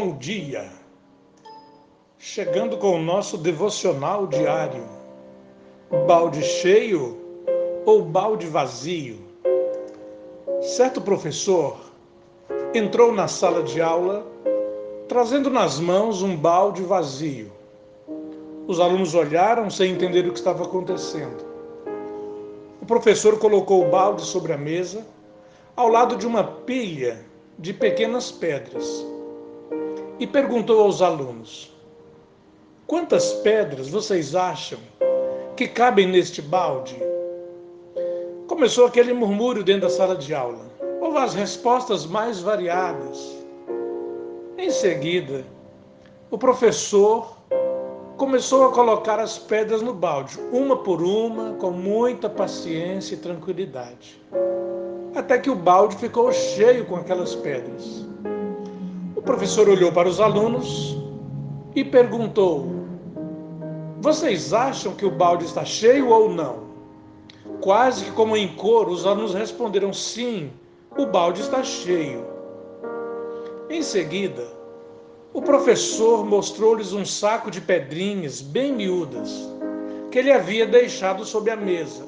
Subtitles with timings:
[0.00, 0.64] Bom dia!
[2.20, 4.84] Chegando com o nosso devocional diário.
[6.06, 7.18] Balde cheio
[7.84, 9.18] ou balde vazio?
[10.62, 11.76] Certo professor
[12.72, 14.24] entrou na sala de aula
[15.08, 17.50] trazendo nas mãos um balde vazio.
[18.68, 21.44] Os alunos olharam sem entender o que estava acontecendo.
[22.80, 25.04] O professor colocou o balde sobre a mesa,
[25.74, 27.18] ao lado de uma pilha
[27.58, 29.17] de pequenas pedras
[30.18, 31.72] e perguntou aos alunos:
[32.86, 34.78] Quantas pedras vocês acham
[35.56, 36.96] que cabem neste balde?
[38.46, 40.66] Começou aquele murmúrio dentro da sala de aula.
[41.00, 43.36] Houve as respostas mais variadas.
[44.56, 45.44] Em seguida,
[46.30, 47.36] o professor
[48.16, 54.20] começou a colocar as pedras no balde, uma por uma, com muita paciência e tranquilidade.
[55.14, 58.07] Até que o balde ficou cheio com aquelas pedras
[59.22, 60.96] professor olhou para os alunos
[61.74, 62.66] e perguntou:
[64.00, 66.68] Vocês acham que o balde está cheio ou não?
[67.60, 70.50] Quase que como em coro, os alunos responderam: Sim,
[70.96, 72.24] o balde está cheio.
[73.70, 74.46] Em seguida,
[75.32, 79.48] o professor mostrou-lhes um saco de pedrinhas bem miúdas
[80.10, 82.04] que ele havia deixado sobre a mesa.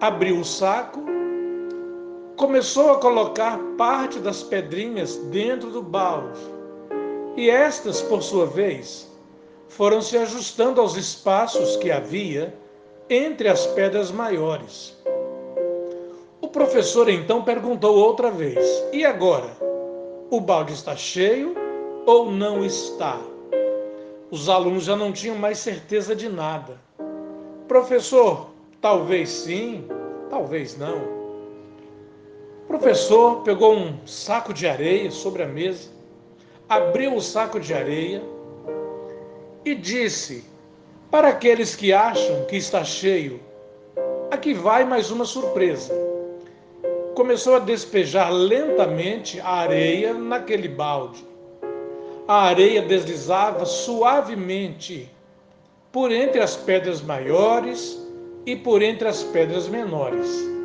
[0.00, 1.02] Abriu o saco
[2.38, 6.38] começou a colocar parte das pedrinhas dentro do balde.
[7.36, 9.10] E estas, por sua vez,
[9.68, 12.54] foram se ajustando aos espaços que havia
[13.10, 14.96] entre as pedras maiores.
[16.40, 19.50] O professor então perguntou outra vez: E agora?
[20.30, 21.56] O balde está cheio
[22.06, 23.18] ou não está?
[24.30, 26.80] Os alunos já não tinham mais certeza de nada.
[27.66, 28.50] Professor,
[28.80, 29.84] talvez sim,
[30.30, 31.17] talvez não.
[32.78, 35.90] Professor pegou um saco de areia sobre a mesa,
[36.68, 38.22] abriu o saco de areia
[39.64, 40.44] e disse
[41.10, 43.40] para aqueles que acham que está cheio:
[44.30, 45.92] aqui vai mais uma surpresa.
[47.16, 51.26] Começou a despejar lentamente a areia naquele balde.
[52.28, 55.10] A areia deslizava suavemente
[55.90, 58.00] por entre as pedras maiores
[58.46, 60.57] e por entre as pedras menores.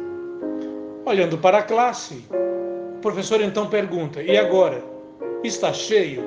[1.05, 2.23] Olhando para a classe,
[2.95, 4.81] o professor então pergunta: E agora?
[5.43, 6.23] Está cheio?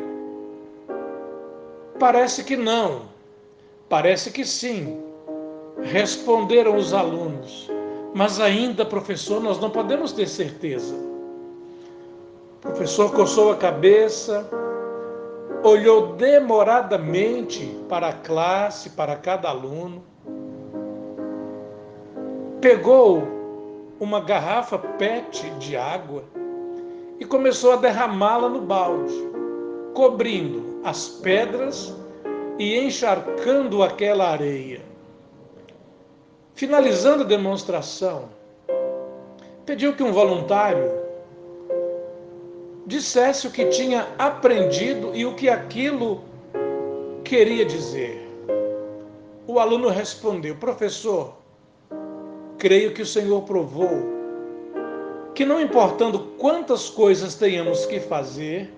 [1.98, 3.02] Parece que não.
[3.88, 5.00] Parece que sim.
[5.82, 7.70] Responderam os alunos.
[8.14, 10.94] Mas ainda, professor, nós não podemos ter certeza.
[12.58, 14.48] O professor coçou a cabeça,
[15.62, 20.02] olhou demoradamente para a classe, para cada aluno,
[22.60, 23.35] pegou
[23.98, 26.24] uma garrafa PET de água
[27.18, 29.14] e começou a derramá-la no balde,
[29.94, 31.94] cobrindo as pedras
[32.58, 34.80] e encharcando aquela areia.
[36.54, 38.28] Finalizando a demonstração,
[39.64, 40.90] pediu que um voluntário
[42.86, 46.22] dissesse o que tinha aprendido e o que aquilo
[47.24, 48.26] queria dizer.
[49.46, 51.34] O aluno respondeu: Professor,
[52.58, 54.16] creio que o Senhor provou
[55.34, 58.72] que, não importando quantas coisas tenhamos que fazer,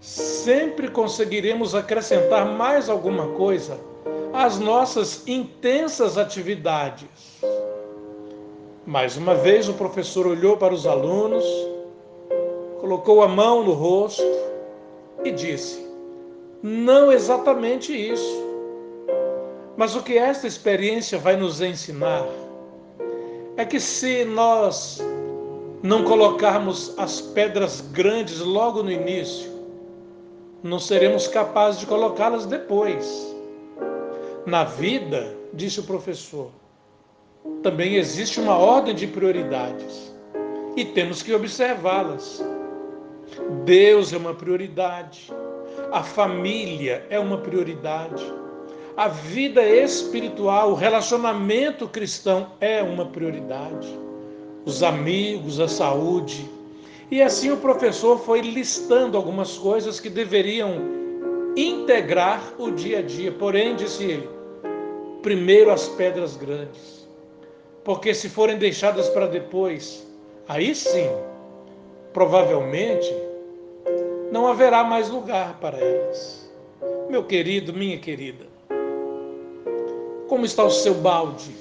[0.00, 3.78] sempre conseguiremos acrescentar mais alguma coisa
[4.32, 7.42] às nossas intensas atividades.
[8.86, 11.44] Mais uma vez, o professor olhou para os alunos,
[12.80, 14.24] colocou a mão no rosto
[15.22, 15.86] e disse:
[16.62, 18.42] Não exatamente isso.
[19.76, 22.26] Mas o que esta experiência vai nos ensinar
[23.56, 25.00] é que se nós
[25.82, 29.50] não colocarmos as pedras grandes logo no início,
[30.62, 33.34] não seremos capazes de colocá-las depois.
[34.46, 36.50] Na vida, disse o professor,
[37.62, 40.14] também existe uma ordem de prioridades
[40.76, 42.42] e temos que observá-las.
[43.64, 45.32] Deus é uma prioridade,
[45.90, 48.24] a família é uma prioridade
[48.96, 53.88] a vida espiritual, o relacionamento cristão é uma prioridade.
[54.64, 56.48] Os amigos, a saúde.
[57.10, 60.76] E assim o professor foi listando algumas coisas que deveriam
[61.56, 63.32] integrar o dia a dia.
[63.32, 64.28] Porém, disse ele,
[65.22, 67.08] primeiro as pedras grandes.
[67.84, 70.06] Porque se forem deixadas para depois,
[70.48, 71.10] aí sim,
[72.12, 73.12] provavelmente,
[74.30, 76.50] não haverá mais lugar para elas.
[77.08, 78.51] Meu querido, minha querida,
[80.28, 81.54] como está o seu balde?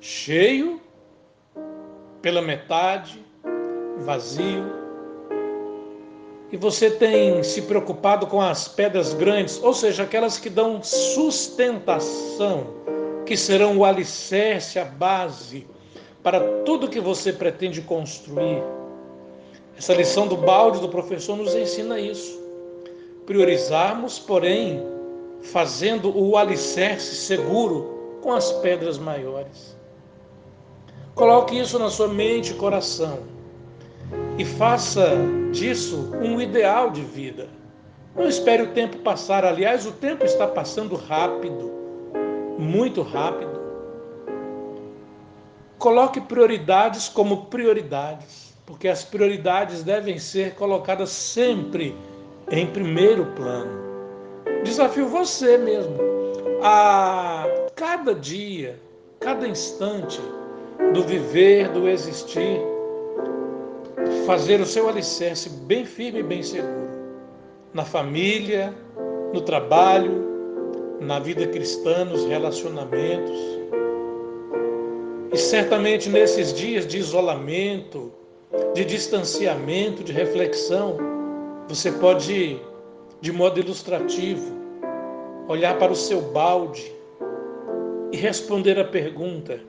[0.00, 0.80] Cheio?
[2.20, 3.24] Pela metade?
[3.98, 4.84] Vazio?
[6.54, 12.68] e você tem se preocupado com as pedras grandes, ou seja, aquelas que dão sustentação,
[13.26, 15.66] que serão o alicerce, a base
[16.22, 18.62] para tudo que você pretende construir.
[19.76, 22.40] Essa lição do balde do professor nos ensina isso.
[23.26, 24.80] Priorizarmos, porém,
[25.44, 29.76] fazendo o alicerce seguro com as pedras maiores.
[31.14, 33.20] Coloque isso na sua mente e coração
[34.38, 35.16] e faça
[35.52, 37.48] disso um ideal de vida.
[38.16, 41.70] Não espere o tempo passar, aliás, o tempo está passando rápido,
[42.58, 43.60] muito rápido.
[45.78, 51.94] Coloque prioridades como prioridades, porque as prioridades devem ser colocadas sempre
[52.50, 53.83] em primeiro plano.
[54.64, 55.96] Desafio você mesmo
[56.62, 57.46] a
[57.76, 58.80] cada dia,
[59.20, 60.20] cada instante
[60.92, 62.60] do viver, do existir,
[64.26, 66.84] fazer o seu alicerce bem firme e bem seguro
[67.74, 68.72] na família,
[69.32, 70.24] no trabalho,
[71.00, 73.36] na vida cristã, nos relacionamentos.
[75.32, 78.12] E certamente nesses dias de isolamento,
[78.72, 80.96] de distanciamento, de reflexão,
[81.68, 82.60] você pode,
[83.24, 84.54] de modo ilustrativo,
[85.48, 86.92] olhar para o seu balde
[88.12, 89.62] e responder a pergunta: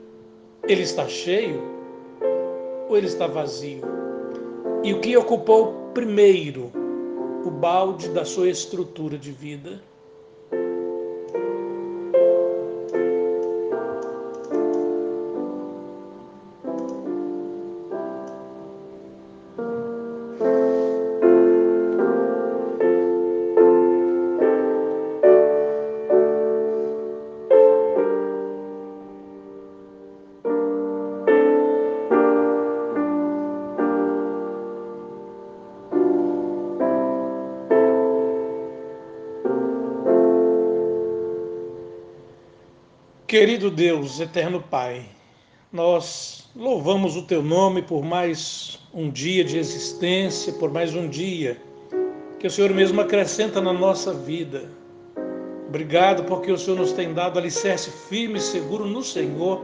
[0.68, 1.62] ele está cheio
[2.86, 3.80] ou ele está vazio?
[4.84, 6.70] E o que ocupou primeiro
[7.46, 9.80] o balde da sua estrutura de vida?
[43.38, 45.04] Querido Deus, eterno Pai,
[45.70, 51.60] nós louvamos o Teu nome por mais um dia de existência, por mais um dia
[52.38, 54.70] que o Senhor mesmo acrescenta na nossa vida.
[55.68, 59.60] Obrigado porque o Senhor nos tem dado alicerce firme e seguro no Senhor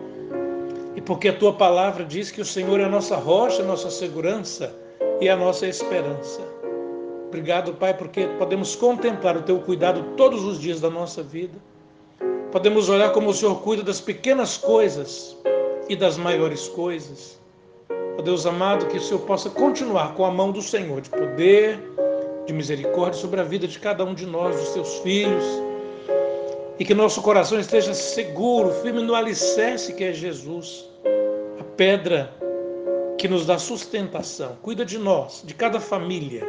[0.95, 3.91] e porque a Tua palavra diz que o Senhor é a nossa rocha, a nossa
[3.91, 4.79] segurança
[5.19, 6.43] e a nossa esperança.
[7.27, 11.72] Obrigado, Pai, porque podemos contemplar o Teu cuidado todos os dias da nossa vida
[12.53, 15.35] Podemos olhar como o Senhor cuida das pequenas coisas
[15.89, 17.41] e das maiores coisas.
[18.19, 21.81] Ó Deus amado, que o Senhor possa continuar com a mão do Senhor de poder,
[22.45, 25.43] de misericórdia sobre a vida de cada um de nós, dos seus filhos,
[26.79, 30.85] e que nosso coração esteja seguro, firme no alicerce que é Jesus,
[31.59, 32.35] a pedra
[33.17, 34.59] que nos dá sustentação.
[34.61, 36.47] Cuida de nós, de cada família,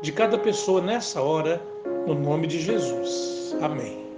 [0.00, 1.60] de cada pessoa nessa hora,
[2.06, 3.56] no nome de Jesus.
[3.60, 4.09] Amém.